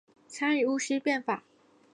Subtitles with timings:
[0.27, 1.43] 参与戊戌变法。